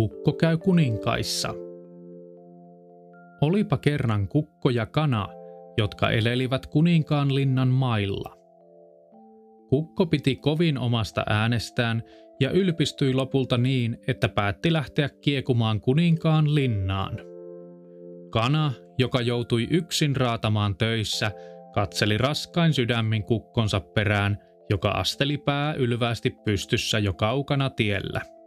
Kukko 0.00 0.32
käy 0.32 0.56
kuninkaissa. 0.56 1.54
Olipa 3.40 3.78
kerran 3.78 4.28
kukko 4.28 4.70
ja 4.70 4.86
kana, 4.86 5.28
jotka 5.78 6.10
elelivät 6.10 6.66
kuninkaan 6.66 7.34
linnan 7.34 7.68
mailla. 7.68 8.36
Kukko 9.68 10.06
piti 10.06 10.36
kovin 10.36 10.78
omasta 10.78 11.24
äänestään 11.26 12.02
ja 12.40 12.50
ylpistyi 12.50 13.14
lopulta 13.14 13.58
niin, 13.58 13.98
että 14.06 14.28
päätti 14.28 14.72
lähteä 14.72 15.08
kiekumaan 15.08 15.80
kuninkaan 15.80 16.54
linnaan. 16.54 17.18
Kana, 18.30 18.72
joka 18.98 19.20
joutui 19.20 19.68
yksin 19.70 20.16
raatamaan 20.16 20.76
töissä, 20.76 21.32
katseli 21.74 22.18
raskain 22.18 22.72
sydämin 22.72 23.24
kukkonsa 23.24 23.80
perään, 23.80 24.38
joka 24.70 24.88
asteli 24.90 25.38
pää 25.38 25.74
ylvästi 25.74 26.30
pystyssä 26.44 26.98
jo 26.98 27.12
kaukana 27.12 27.70
tiellä. 27.70 28.39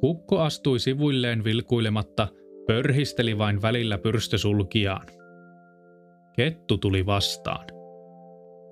Kukko 0.00 0.40
astui 0.40 0.78
sivuilleen 0.78 1.44
vilkuilematta, 1.44 2.28
pörhisteli 2.66 3.38
vain 3.38 3.62
välillä 3.62 3.98
pyrstösulkiaan. 3.98 5.06
Kettu 6.36 6.78
tuli 6.78 7.06
vastaan. 7.06 7.66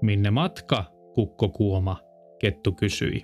Minne 0.02 0.30
matka, 0.30 0.84
kukko 1.14 1.48
kuoma, 1.48 1.97
kettu 2.38 2.73
kysyi. 2.73 3.23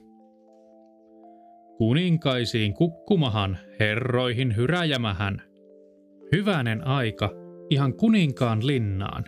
Kuninkaisiin 1.78 2.74
kukkumahan, 2.74 3.58
herroihin 3.80 4.56
hyräjämähän. 4.56 5.42
Hyvänen 6.32 6.86
aika, 6.86 7.30
ihan 7.70 7.94
kuninkaan 7.94 8.66
linnaan. 8.66 9.24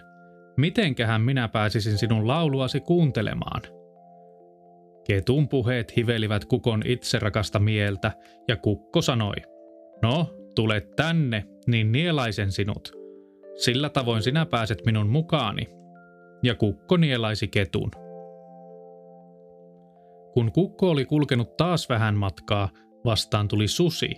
Mitenkähän 0.57 1.21
minä 1.21 1.49
pääsisin 1.49 1.99
sinun 1.99 2.29
lauluasi 2.29 2.81
kuuntelemaan? 2.81 3.63
Ketun 5.05 5.49
puheet 5.49 5.97
hivelivät 5.97 6.45
kukon 6.45 6.83
itserakasta 6.85 7.59
mieltä, 7.59 8.13
ja 8.49 8.57
kukko 8.57 9.03
sanoi, 9.03 9.35
No, 10.03 10.27
tule 10.55 10.81
tänne, 10.97 11.45
niin 11.67 11.93
nielaisen 11.93 12.53
sinut. 12.53 12.93
Sillä 13.55 13.89
tavoin 13.89 14.23
sinä 14.23 14.47
pääset 14.47 14.79
minun 14.87 15.09
mukaani. 15.09 15.69
Ja 16.43 16.55
kukko 16.55 16.97
nielaisi 16.97 17.49
ketun. 17.49 17.91
Kun 20.33 20.53
kukko 20.53 20.91
oli 20.91 21.05
kulkenut 21.05 21.57
taas 21.57 21.89
vähän 21.89 22.15
matkaa, 22.15 22.69
vastaan 23.05 23.49
tuli 23.49 23.69
susi. 23.69 24.11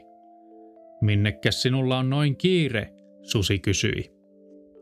Minnekäs 1.00 1.62
sinulla 1.62 1.98
on 1.98 2.10
noin 2.10 2.36
kiire, 2.36 2.94
susi 3.22 3.58
kysyi. 3.58 4.14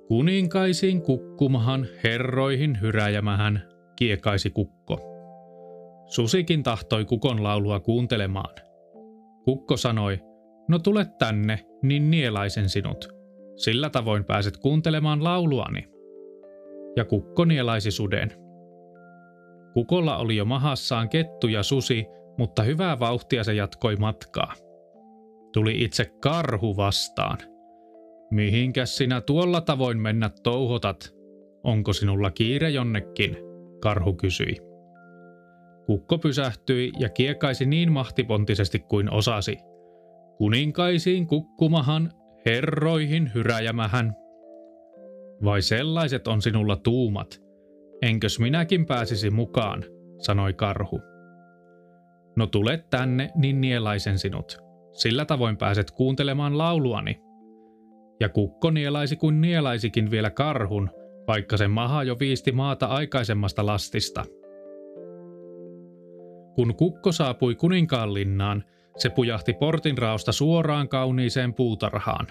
Kuninkaisiin 0.09 1.03
kukkumahan, 1.03 1.87
herroihin 2.05 2.81
hyräjämähän, 2.81 3.63
kiekaisi 3.97 4.51
kukko. 4.51 5.12
Susikin 6.15 6.63
tahtoi 6.63 7.05
kukon 7.05 7.43
laulua 7.43 7.81
kuuntelemaan. 7.81 8.55
Kukko 9.45 9.77
sanoi, 9.77 10.19
no 10.69 10.79
tule 10.79 11.07
tänne, 11.19 11.67
niin 11.83 12.11
nielaisen 12.11 12.69
sinut. 12.69 13.09
Sillä 13.57 13.91
tavoin 13.91 14.25
pääset 14.25 14.57
kuuntelemaan 14.57 15.25
lauluani. 15.25 15.89
Ja 16.97 17.05
kukko 17.05 17.45
nielaisi 17.45 17.91
suden. 17.91 18.33
Kukolla 19.75 20.17
oli 20.17 20.37
jo 20.37 20.45
mahassaan 20.45 21.09
kettu 21.09 21.49
ja 21.49 21.63
susi, 21.63 22.07
mutta 22.39 22.63
hyvää 22.63 22.99
vauhtia 22.99 23.45
se 23.45 23.55
jatkoi 23.55 23.97
matkaa. 23.97 24.55
Tuli 25.53 25.85
itse 25.85 26.05
karhu 26.23 26.77
vastaan. 26.77 27.39
Mihinkäs 28.31 28.97
sinä 28.97 29.21
tuolla 29.21 29.61
tavoin 29.61 29.99
mennä 29.99 30.31
touhotat? 30.43 31.15
Onko 31.65 31.93
sinulla 31.93 32.31
kiire 32.31 32.71
jonnekin? 32.71 33.37
Karhu 33.81 34.15
kysyi. 34.15 34.72
Kukko 35.87 36.19
pysähtyi 36.19 36.93
ja 36.99 37.09
kiekaisi 37.09 37.67
niin 37.67 37.93
mahtipontisesti 37.93 38.79
kuin 38.79 39.11
osasi. 39.11 39.59
Kuninkaisiin 40.39 41.27
kukkumahan, 41.27 42.13
herroihin 42.47 43.31
hyräjämähän. 43.35 44.13
Vai 45.45 45.63
sellaiset 45.63 46.29
on 46.29 46.43
sinulla 46.43 46.77
tuumat, 46.77 47.43
Enkös 48.03 48.39
minäkin 48.39 48.87
pääsisi 48.87 49.31
mukaan, 49.31 49.85
sanoi 50.19 50.53
karhu. 50.53 51.01
No 52.37 52.47
tule 52.47 52.85
tänne, 52.91 53.31
niin 53.35 53.61
nielaisen 53.61 54.19
sinut. 54.19 54.59
Sillä 54.93 55.25
tavoin 55.25 55.57
pääset 55.57 55.91
kuuntelemaan 55.91 56.59
lauluani. 56.59 57.21
Ja 58.21 58.29
kukko 58.29 58.71
nielaisi 58.71 59.17
kuin 59.17 59.41
nielaisikin 59.41 60.11
vielä 60.11 60.31
karhun, 60.31 60.91
vaikka 61.29 61.57
sen 61.57 61.71
maha 61.71 62.03
jo 62.03 62.19
viisti 62.19 62.53
maata 62.53 62.87
aikaisemmasta 62.87 63.67
lastista. 63.67 64.25
Kun 66.55 66.75
kukko 66.75 67.13
saapui 67.13 67.55
kuninkaanlinnaan, 67.55 68.65
se 68.97 69.11
pujahti 69.11 69.53
portin 69.53 69.99
raosta 69.99 70.33
suoraan 70.33 70.89
kauniiseen 70.89 71.55
puutarhaan. 71.55 72.27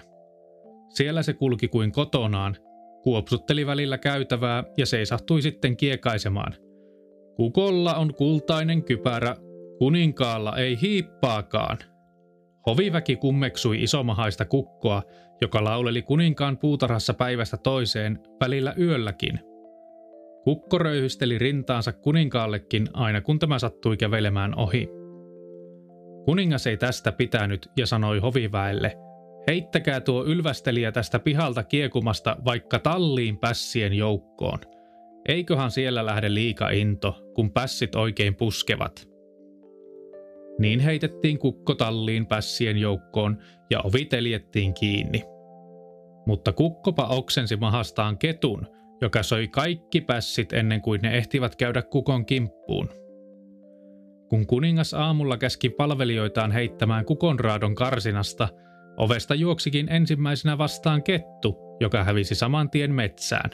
Siellä 0.88 1.22
se 1.22 1.32
kulki 1.32 1.68
kuin 1.68 1.92
kotonaan, 1.92 2.56
kuopsutteli 3.02 3.66
välillä 3.66 3.98
käytävää 3.98 4.64
ja 4.76 4.86
seisahtui 4.86 5.42
sitten 5.42 5.76
kiekaisemaan. 5.76 6.54
Kukolla 7.36 7.94
on 7.94 8.14
kultainen 8.14 8.84
kypärä, 8.84 9.36
kuninkaalla 9.78 10.56
ei 10.56 10.78
hiippaakaan. 10.80 11.78
Hoviväki 12.66 13.16
kummeksui 13.16 13.82
isomahaista 13.82 14.44
kukkoa, 14.44 15.02
joka 15.40 15.64
lauleli 15.64 16.02
kuninkaan 16.02 16.58
puutarhassa 16.58 17.14
päivästä 17.14 17.56
toiseen, 17.56 18.18
välillä 18.40 18.74
yölläkin. 18.78 19.40
Kukko 20.44 20.78
röyhysteli 20.78 21.38
rintaansa 21.38 21.92
kuninkaallekin 21.92 22.86
aina 22.92 23.20
kun 23.20 23.38
tämä 23.38 23.58
sattui 23.58 23.96
kävelemään 23.96 24.58
ohi. 24.58 24.88
Kuningas 26.24 26.66
ei 26.66 26.76
tästä 26.76 27.12
pitänyt 27.12 27.68
ja 27.76 27.86
sanoi 27.86 28.18
hoviväelle– 28.18 28.96
Heittäkää 29.46 30.00
tuo 30.00 30.24
ylvästelijä 30.24 30.92
tästä 30.92 31.18
pihalta 31.18 31.62
kiekumasta 31.62 32.36
vaikka 32.44 32.78
talliin 32.78 33.38
pässien 33.38 33.92
joukkoon. 33.92 34.58
Eiköhän 35.28 35.70
siellä 35.70 36.06
lähde 36.06 36.34
liika 36.34 36.70
into, 36.70 37.30
kun 37.34 37.50
pässit 37.50 37.94
oikein 37.94 38.34
puskevat. 38.34 39.08
Niin 40.58 40.80
heitettiin 40.80 41.38
kukko 41.38 41.74
talliin 41.74 42.26
pässien 42.26 42.78
joukkoon 42.78 43.38
ja 43.70 43.80
ovi 43.80 44.04
teljettiin 44.04 44.74
kiinni. 44.74 45.24
Mutta 46.26 46.52
kukkopa 46.52 47.06
oksensi 47.06 47.56
mahastaan 47.56 48.18
ketun, 48.18 48.66
joka 49.02 49.22
söi 49.22 49.48
kaikki 49.48 50.00
pässit 50.00 50.52
ennen 50.52 50.82
kuin 50.82 51.00
ne 51.02 51.16
ehtivät 51.16 51.56
käydä 51.56 51.82
kukon 51.82 52.26
kimppuun. 52.26 52.88
Kun 54.28 54.46
kuningas 54.46 54.94
aamulla 54.94 55.36
käski 55.36 55.70
palvelijoitaan 55.70 56.52
heittämään 56.52 57.04
kukonraadon 57.04 57.74
karsinasta– 57.74 58.48
Ovesta 58.96 59.34
juoksikin 59.34 59.92
ensimmäisenä 59.92 60.58
vastaan 60.58 61.02
kettu, 61.02 61.56
joka 61.80 62.04
hävisi 62.04 62.34
saman 62.34 62.70
tien 62.70 62.94
metsään. 62.94 63.50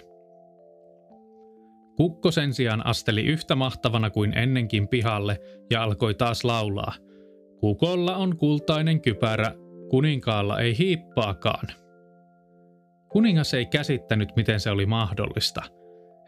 Kukko 1.97 2.31
sen 2.31 2.54
sijaan 2.54 2.87
asteli 2.87 3.25
yhtä 3.25 3.54
mahtavana 3.54 4.10
kuin 4.10 4.38
ennenkin 4.38 4.88
pihalle 4.88 5.38
ja 5.70 5.82
alkoi 5.82 6.14
taas 6.14 6.44
laulaa. 6.44 6.94
Kukolla 7.60 8.16
on 8.16 8.37
kultainen 8.37 9.00
kypärä, 9.00 9.53
kuninkaalla 9.91 10.60
ei 10.60 10.78
hiippaakaan. 10.78 11.69
Kuningas 13.08 13.54
ei 13.54 13.66
käsittänyt, 13.66 14.36
miten 14.36 14.60
se 14.60 14.70
oli 14.70 14.86
mahdollista. 14.86 15.62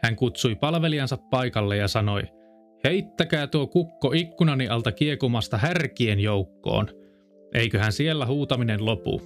Hän 0.03 0.15
kutsui 0.15 0.55
palvelijansa 0.55 1.17
paikalle 1.17 1.77
ja 1.77 1.87
sanoi, 1.87 2.21
heittäkää 2.83 3.47
tuo 3.47 3.67
kukko 3.67 4.11
ikkunani 4.15 4.67
alta 4.67 4.91
kiekumasta 4.91 5.57
härkien 5.57 6.19
joukkoon– 6.19 6.87
Eiköhän 7.53 7.91
siellä 7.91 8.25
huutaminen 8.25 8.85
lopu. 8.85 9.21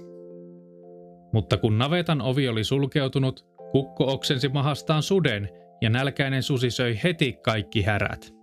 Mutta 1.32 1.56
kun 1.56 1.78
navetan 1.78 2.22
ovi 2.22 2.48
oli 2.48 2.64
sulkeutunut, 2.64 3.46
kukko 3.72 4.12
oksensi 4.12 4.48
mahastaan 4.48 5.02
suden 5.02 5.48
ja 5.80 5.90
nälkäinen 5.90 6.42
susi 6.42 6.70
söi 6.70 7.00
heti 7.04 7.32
kaikki 7.32 7.82
härät. 7.82 8.34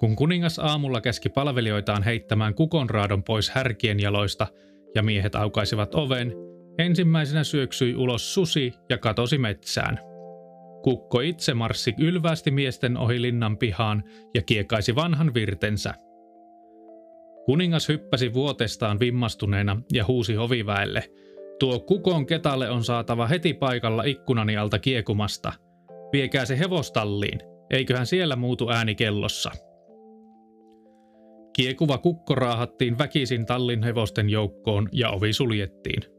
Kun 0.00 0.16
kuningas 0.16 0.58
aamulla 0.58 1.00
käski 1.00 1.28
palvelijoitaan 1.28 2.02
heittämään 2.02 2.54
kukonraadon 2.54 3.24
pois 3.24 3.50
härkien 3.50 4.00
jaloista 4.00 4.46
ja 4.94 5.02
miehet 5.02 5.34
aukaisivat 5.34 5.94
oven, 5.94 6.32
ensimmäisenä 6.78 7.44
syöksyi 7.44 7.94
ulos 7.94 8.34
susi 8.34 8.74
ja 8.90 8.98
katosi 8.98 9.38
metsään. 9.38 10.00
Kukko 10.82 11.20
itse 11.20 11.54
marssi 11.54 11.94
ylvästi 11.98 12.50
miesten 12.50 12.96
ohi 12.96 13.22
linnan 13.22 13.56
pihaan 13.56 14.04
ja 14.34 14.42
kiekaisi 14.42 14.94
vanhan 14.94 15.34
virtensä– 15.34 15.94
Kuningas 17.46 17.88
hyppäsi 17.88 18.34
vuotestaan 18.34 19.00
vimmastuneena 19.00 19.82
ja 19.92 20.04
huusi 20.04 20.34
hoviväelle. 20.34 21.04
Tuo 21.58 21.80
kukon 21.80 22.26
ketalle 22.26 22.70
on 22.70 22.84
saatava 22.84 23.26
heti 23.26 23.54
paikalla 23.54 24.02
ikkunani 24.02 24.56
alta 24.56 24.78
kiekumasta. 24.78 25.52
Viekää 26.12 26.44
se 26.44 26.58
hevostalliin, 26.58 27.40
eiköhän 27.70 28.06
siellä 28.06 28.36
muutu 28.36 28.70
ääni 28.70 28.94
kellossa. 28.94 29.50
Kiekuva 31.56 31.98
kukko 31.98 32.34
raahattiin 32.34 32.98
väkisin 32.98 33.46
tallin 33.46 33.82
hevosten 33.82 34.30
joukkoon 34.30 34.88
ja 34.92 35.10
ovi 35.10 35.32
suljettiin. 35.32 36.15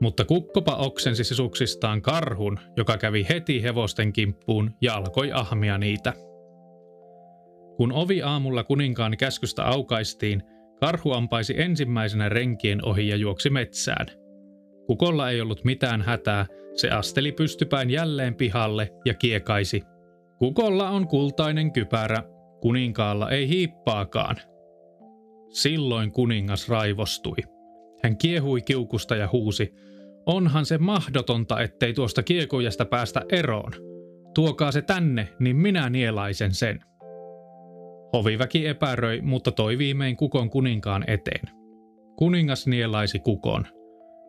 Mutta 0.00 0.24
kukkopa 0.24 0.76
oksensi 0.76 1.24
sisuksistaan 1.24 2.02
karhun, 2.02 2.58
joka 2.76 2.96
kävi 2.96 3.26
heti 3.28 3.62
hevosten 3.62 4.12
kimppuun 4.12 4.70
ja 4.80 4.94
alkoi 4.94 5.32
ahmia 5.32 5.78
niitä. 5.78 6.12
Kun 7.76 7.92
ovi 7.92 8.22
aamulla 8.22 8.64
kuninkaan 8.64 9.16
käskystä 9.16 9.64
aukaistiin, 9.64 10.42
Karhu 10.80 11.12
ampaisi 11.12 11.60
ensimmäisenä 11.60 12.28
renkien 12.28 12.84
ohi 12.84 13.08
ja 13.08 13.16
juoksi 13.16 13.50
metsään. 13.50 14.06
Kukolla 14.86 15.30
ei 15.30 15.40
ollut 15.40 15.64
mitään 15.64 16.02
hätää, 16.02 16.46
se 16.76 16.90
asteli 16.90 17.32
pystypäin 17.32 17.90
jälleen 17.90 18.34
pihalle 18.34 18.92
ja 19.04 19.14
kiekaisi. 19.14 19.82
Kukolla 20.38 20.90
on 20.90 21.08
kultainen 21.08 21.72
kypärä, 21.72 22.22
kuninkaalla 22.60 23.30
ei 23.30 23.48
hiippaakaan. 23.48 24.36
Silloin 25.48 26.12
kuningas 26.12 26.68
raivostui. 26.68 27.36
Hän 28.02 28.16
kiehui 28.16 28.62
kiukusta 28.62 29.16
ja 29.16 29.28
huusi, 29.32 29.74
onhan 30.26 30.66
se 30.66 30.78
mahdotonta, 30.78 31.60
ettei 31.60 31.92
tuosta 31.92 32.22
kiekujasta 32.22 32.84
päästä 32.84 33.22
eroon. 33.32 33.72
Tuokaa 34.34 34.72
se 34.72 34.82
tänne, 34.82 35.28
niin 35.38 35.56
minä 35.56 35.90
nielaisen 35.90 36.54
sen. 36.54 36.80
Hoviväki 38.12 38.66
epäröi, 38.66 39.20
mutta 39.20 39.52
toi 39.52 39.78
viimein 39.78 40.16
kukon 40.16 40.50
kuninkaan 40.50 41.04
eteen. 41.06 41.48
Kuningas 42.16 42.66
nielaisi 42.66 43.18
kukon. 43.18 43.66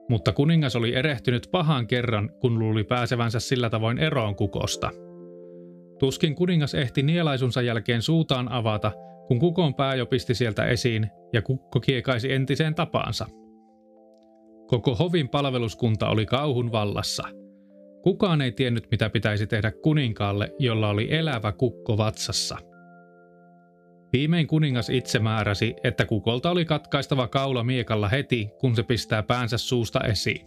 Mutta 0.10 0.32
kuningas 0.32 0.76
oli 0.76 0.96
erehtynyt 0.96 1.48
pahan 1.52 1.88
kerran, 1.88 2.30
kun 2.42 2.60
luuli 2.60 2.84
pääsevänsä 2.84 3.40
sillä 3.40 3.70
tavoin 3.70 3.98
eroon 3.98 4.36
kukosta. 4.36 4.92
Tuskin 6.00 6.36
kuningas 6.36 6.74
ehti 6.74 7.04
nielaisunsa 7.04 7.62
jälkeen 7.62 8.02
suutaan 8.02 8.52
avata, 8.52 8.92
kun 9.28 9.40
kukon 9.40 9.76
pää 9.76 9.96
jo 9.96 10.06
pisti 10.06 10.36
sieltä 10.36 10.66
esiin 10.66 11.08
ja 11.34 11.42
kukko 11.42 11.80
kiekaisi 11.80 12.34
entiseen 12.34 12.76
tapaansa. 12.76 13.26
Koko 14.70 14.96
hovin 14.96 15.30
palveluskunta 15.30 16.10
oli 16.10 16.26
kauhun 16.26 16.72
vallassa. 16.72 17.24
Kukaan 18.04 18.42
ei 18.42 18.52
tiennyt, 18.52 18.88
mitä 18.92 19.10
pitäisi 19.10 19.48
tehdä 19.48 19.72
kuninkaalle, 19.72 20.56
jolla 20.60 20.90
oli 20.90 21.08
elävä 21.12 21.52
kukko 21.52 21.98
vatsassa– 21.98 22.58
Viimein 24.14 24.48
kuningas 24.48 24.90
itse 24.90 25.20
määräsi, 25.20 25.76
että 25.84 26.06
kukolta 26.06 26.52
oli 26.52 26.66
katkaistava 26.66 27.28
kaula 27.28 27.64
miekalla 27.64 28.08
heti, 28.08 28.50
kun 28.60 28.76
se 28.76 28.84
pistää 28.84 29.24
päänsä 29.24 29.58
suusta 29.58 30.00
esiin. 30.00 30.46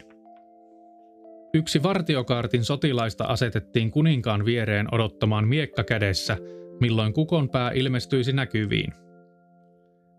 Yksi 1.55 1.83
vartiokaartin 1.83 2.65
sotilaista 2.65 3.25
asetettiin 3.25 3.91
kuninkaan 3.91 4.45
viereen 4.45 4.95
odottamaan 4.95 5.49
miekka 5.49 5.85
kädessä, 5.85 6.37
milloin 6.81 7.13
kukon 7.13 7.49
pää 7.49 7.71
ilmestyisi 7.71 8.33
näkyviin. 8.33 8.93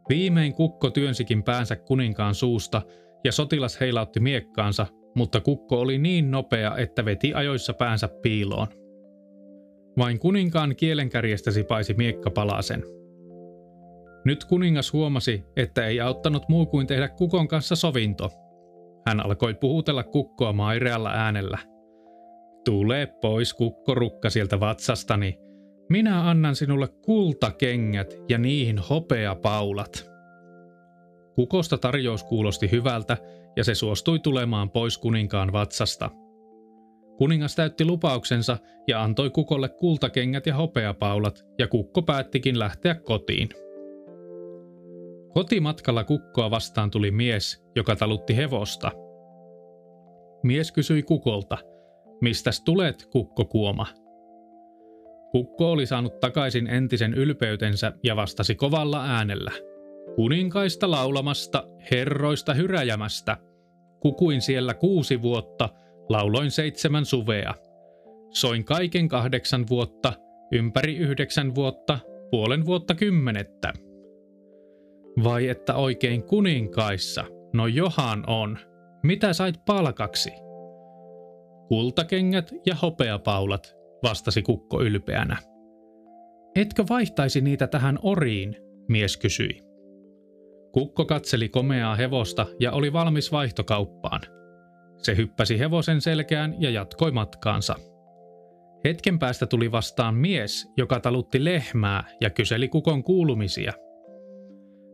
Viimein 0.09 0.53
kukko 0.53 0.89
työnsikin 0.89 1.43
päänsä 1.43 1.75
kuninkaan 1.75 2.35
suusta 2.35 2.81
ja 3.23 3.31
sotilas 3.31 3.79
heilautti 3.79 4.19
miekkaansa, 4.19 4.87
mutta 5.15 5.41
kukko 5.41 5.79
oli 5.79 5.97
niin 5.97 6.31
nopea, 6.31 6.77
että 6.77 7.05
veti 7.05 7.33
ajoissa 7.33 7.73
päänsä 7.73 8.09
piiloon. 8.21 8.67
Vain 9.97 10.19
kuninkaan 10.19 10.75
kielenkärjestä 10.75 11.51
sipaisi 11.51 11.93
miekka 11.93 12.31
palasen. 12.31 12.83
Nyt 14.25 14.43
kuningas 14.43 14.93
huomasi, 14.93 15.43
että 15.57 15.87
ei 15.87 16.01
auttanut 16.01 16.43
muu 16.49 16.65
kuin 16.65 16.87
tehdä 16.87 17.07
kukon 17.07 17.47
kanssa 17.47 17.75
sovinto. 17.75 18.31
Hän 19.07 19.25
alkoi 19.25 19.53
puhutella 19.53 20.03
kukkoa 20.03 20.53
mairealla 20.53 21.11
äänellä. 21.11 21.57
Tule 22.65 23.07
pois 23.21 23.53
kukkorukka 23.53 24.29
sieltä 24.29 24.59
vatsastani. 24.59 25.39
Minä 25.89 26.29
annan 26.29 26.55
sinulle 26.55 26.87
kultakengät 26.87 28.13
ja 28.29 28.37
niihin 28.37 28.79
hopeapaulat. 28.89 30.12
Kukosta 31.35 31.77
tarjous 31.77 32.23
kuulosti 32.23 32.71
hyvältä 32.71 33.17
ja 33.55 33.63
se 33.63 33.75
suostui 33.75 34.19
tulemaan 34.19 34.69
pois 34.69 34.97
kuninkaan 34.97 35.53
vatsasta. 35.53 36.09
Kuningas 37.17 37.55
täytti 37.55 37.85
lupauksensa 37.85 38.57
ja 38.87 39.03
antoi 39.03 39.29
kukolle 39.29 39.69
kultakengät 39.69 40.47
ja 40.47 40.55
hopeapaulat 40.55 41.45
ja 41.59 41.67
kukko 41.67 42.01
päättikin 42.01 42.59
lähteä 42.59 42.95
kotiin. 42.95 43.49
Kotimatkalla 45.33 46.03
kukkoa 46.03 46.51
vastaan 46.51 46.91
tuli 46.91 47.11
mies, 47.11 47.65
joka 47.75 47.95
talutti 47.95 48.37
hevosta. 48.37 48.91
Mies 50.43 50.71
kysyi 50.71 51.03
kukolta, 51.03 51.57
mistäs 52.21 52.61
tulet, 52.61 53.07
kukkokuoma? 53.11 53.87
Kukko 55.31 55.71
oli 55.71 55.85
saanut 55.85 56.19
takaisin 56.19 56.67
entisen 56.67 57.13
ylpeytensä 57.13 57.93
ja 58.03 58.15
vastasi 58.15 58.55
kovalla 58.55 59.05
äänellä. 59.05 59.51
Kuninkaista 60.15 60.91
laulamasta, 60.91 61.67
herroista 61.91 62.53
hyräjämästä. 62.53 63.37
Kukuin 63.99 64.41
siellä 64.41 64.73
kuusi 64.73 65.21
vuotta, 65.21 65.69
lauloin 66.09 66.51
seitsemän 66.51 67.05
suvea. 67.05 67.53
Soin 68.29 68.65
kaiken 68.65 69.07
kahdeksan 69.07 69.65
vuotta, 69.69 70.13
ympäri 70.51 70.97
yhdeksän 70.97 71.55
vuotta, 71.55 71.99
puolen 72.31 72.65
vuotta 72.65 72.95
kymmenettä. 72.95 73.73
Vai 75.23 75.47
että 75.47 75.75
oikein 75.75 76.23
kuninkaissa? 76.23 77.23
No 77.53 77.67
johan 77.67 78.23
on. 78.27 78.57
Mitä 79.03 79.33
sait 79.33 79.65
palkaksi? 79.65 80.31
Kultakengät 81.67 82.51
ja 82.65 82.75
hopeapaulat, 82.75 83.75
vastasi 84.03 84.41
kukko 84.41 84.81
ylpeänä. 84.81 85.37
Etkö 86.55 86.83
vaihtaisi 86.89 87.41
niitä 87.41 87.67
tähän 87.67 87.99
oriin? 88.03 88.55
mies 88.89 89.17
kysyi. 89.17 89.72
Kukko 90.73 91.05
katseli 91.05 91.49
komeaa 91.49 91.95
hevosta 91.95 92.45
ja 92.59 92.71
oli 92.71 92.93
valmis 92.93 93.31
vaihtokauppaan. 93.31 94.21
Se 94.97 95.15
hyppäsi 95.15 95.59
hevosen 95.59 96.01
selkään 96.01 96.55
ja 96.59 96.69
jatkoi 96.69 97.11
matkaansa. 97.11 97.75
Hetken 98.85 99.19
päästä 99.19 99.45
tuli 99.45 99.71
vastaan 99.71 100.15
mies, 100.15 100.67
joka 100.77 100.99
talutti 100.99 101.43
lehmää 101.43 102.03
ja 102.21 102.29
kyseli 102.29 102.67
kukon 102.67 103.03
kuulumisia– 103.03 103.73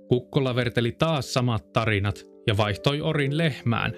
Kukkola 0.10 0.56
verteli 0.56 0.92
taas 0.92 1.34
samat 1.34 1.74
tarinat 1.74 2.16
ja 2.48 2.58
vaihtoi 2.58 3.02
orin 3.02 3.38
lehmään. 3.38 3.94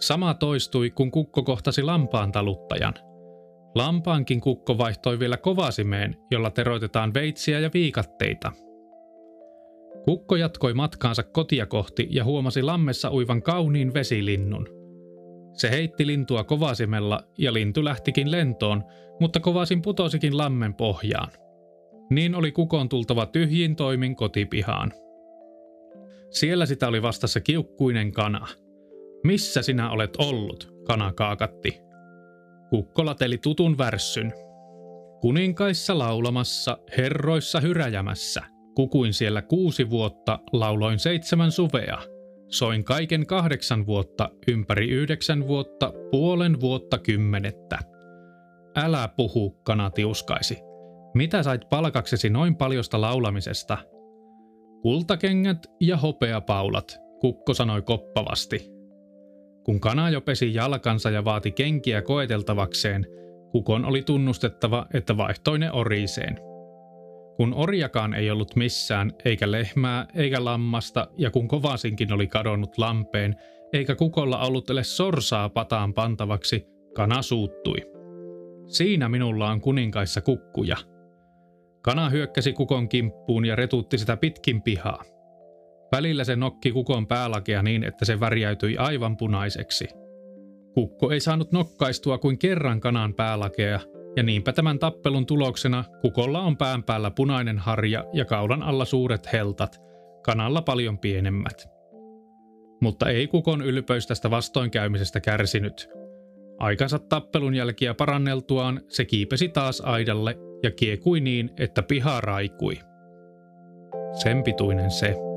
Sama 0.00 0.34
toistui, 0.34 0.90
kun 0.90 1.10
kukko 1.10 1.42
kohtasi 1.42 1.82
lampaan 1.82 2.32
taluttajan. 2.32 2.94
Lampaankin 3.74 4.40
kukko 4.40 4.78
vaihtoi 4.78 5.18
vielä 5.18 5.36
kovasimeen, 5.36 6.16
jolla 6.30 6.50
teroitetaan 6.50 7.14
veitsiä 7.14 7.60
ja 7.60 7.70
viikatteita. 7.74 8.52
Kukko 10.04 10.36
jatkoi 10.36 10.74
matkaansa 10.74 11.22
kotia 11.22 11.66
kohti 11.66 12.06
ja 12.10 12.24
huomasi 12.24 12.62
lammessa 12.62 13.12
uivan 13.12 13.42
kauniin 13.42 13.94
vesilinnun. 13.94 14.68
Se 15.52 15.70
heitti 15.70 16.06
lintua 16.06 16.44
kovasimella 16.44 17.22
ja 17.38 17.52
lintu 17.52 17.84
lähtikin 17.84 18.30
lentoon, 18.30 18.84
mutta 19.20 19.40
kovasin 19.40 19.82
putosikin 19.82 20.38
lammen 20.38 20.74
pohjaan. 20.74 21.30
Niin 22.10 22.34
oli 22.34 22.52
kukon 22.52 22.88
tultava 22.88 23.26
tyhjin 23.26 23.76
toimin 23.76 24.16
kotipihaan. 24.16 24.92
Siellä 26.30 26.66
sitä 26.66 26.88
oli 26.88 27.02
vastassa 27.02 27.40
kiukkuinen 27.40 28.12
kana. 28.12 28.46
Missä 29.24 29.62
sinä 29.62 29.90
olet 29.90 30.16
ollut, 30.16 30.74
kana 30.86 31.12
kaakatti. 31.12 31.80
Kukko 32.70 33.06
lateli 33.06 33.38
tutun 33.38 33.78
värssyn. 33.78 34.32
Kuninkaissa 35.20 35.98
laulamassa, 35.98 36.78
herroissa 36.96 37.60
hyräjämässä. 37.60 38.42
Kukuin 38.74 39.14
siellä 39.14 39.42
kuusi 39.42 39.90
vuotta, 39.90 40.38
lauloin 40.52 40.98
seitsemän 40.98 41.50
suvea. 41.50 41.98
Soin 42.48 42.84
kaiken 42.84 43.26
kahdeksan 43.26 43.86
vuotta, 43.86 44.30
ympäri 44.48 44.88
yhdeksän 44.90 45.48
vuotta, 45.48 45.92
puolen 46.10 46.60
vuotta 46.60 46.98
kymmenettä. 46.98 47.78
Älä 48.76 49.08
puhu, 49.16 49.50
kana 49.50 49.90
tiuskaisi. 49.90 50.58
Mitä 51.14 51.42
sait 51.42 51.68
palkaksesi 51.70 52.30
noin 52.30 52.56
paljosta 52.56 53.00
laulamisesta? 53.00 53.78
Kultakengät 54.82 55.66
ja 55.80 55.96
hopeapaulat, 55.96 56.98
kukko 57.20 57.54
sanoi 57.54 57.82
koppavasti. 57.82 58.70
Kun 59.64 59.80
kana 59.80 60.10
jo 60.10 60.20
pesi 60.20 60.54
jalkansa 60.54 61.10
ja 61.10 61.24
vaati 61.24 61.52
kenkiä 61.52 62.02
koeteltavakseen, 62.02 63.06
kukon 63.52 63.84
oli 63.84 64.02
tunnustettava, 64.02 64.86
että 64.94 65.16
vaihtoi 65.16 65.58
ne 65.58 65.72
oriiseen. 65.72 66.49
Kun 67.40 67.54
orjakaan 67.54 68.14
ei 68.14 68.30
ollut 68.30 68.56
missään, 68.56 69.12
eikä 69.24 69.50
lehmää, 69.50 70.06
eikä 70.14 70.44
lammasta, 70.44 71.08
ja 71.18 71.30
kun 71.30 71.48
kovasinkin 71.48 72.12
oli 72.12 72.26
kadonnut 72.26 72.78
lampeen, 72.78 73.36
eikä 73.72 73.94
kukolla 73.94 74.46
ollut 74.46 74.70
edes 74.70 74.96
sorsaa 74.96 75.48
pataan 75.48 75.94
pantavaksi, 75.94 76.66
kana 76.94 77.22
suuttui. 77.22 77.76
Siinä 78.66 79.08
minulla 79.08 79.50
on 79.50 79.60
kuninkaissa 79.60 80.20
kukkuja– 80.20 80.76
Kana 81.82 82.10
hyökkäsi 82.10 82.52
kukon 82.52 82.88
kimppuun 82.88 83.44
ja 83.44 83.56
retutti 83.56 83.98
sitä 83.98 84.16
pitkin 84.16 84.62
pihaa. 84.62 85.04
Välillä 85.92 86.24
se 86.24 86.36
nokki 86.36 86.72
kukon 86.72 87.06
päälakea 87.06 87.62
niin, 87.62 87.84
että 87.84 88.04
se 88.04 88.20
värjäytyi 88.20 88.76
aivan 88.76 89.16
punaiseksi. 89.16 89.88
Kukko 90.74 91.10
ei 91.10 91.20
saanut 91.20 91.52
nokkaistua 91.52 92.18
kuin 92.18 92.38
kerran 92.38 92.80
kanan 92.80 93.14
päälakea, 93.14 93.80
ja 94.16 94.22
niinpä 94.22 94.52
tämän 94.52 94.78
tappelun 94.78 95.26
tuloksena 95.26 95.84
kukolla 96.00 96.40
on 96.40 96.56
pään 96.56 96.82
päällä 96.82 97.10
punainen 97.10 97.58
harja 97.58 98.04
ja 98.12 98.24
kaulan 98.24 98.62
alla 98.62 98.84
suuret 98.84 99.32
heltat, 99.32 99.80
kanalla 100.24 100.62
paljon 100.62 100.98
pienemmät. 100.98 101.68
Mutta 102.80 103.08
ei 103.08 103.26
kukon 103.26 103.62
ylpeys 103.62 104.06
tästä 104.06 104.30
vastoinkäymisestä 104.30 105.20
kärsinyt. 105.20 105.88
Aikansa 106.58 106.98
tappelun 106.98 107.54
jälkiä 107.54 107.94
paranneltuaan 107.94 108.80
se 108.88 109.04
kiipesi 109.04 109.48
taas 109.48 109.80
aidalle 109.80 110.38
ja 110.62 110.70
kiekui 110.70 111.20
niin, 111.20 111.50
että 111.58 111.82
piha 111.82 112.20
raikui. 112.20 112.78
Sen 114.12 114.42
pituinen 114.42 114.90
se. 114.90 115.29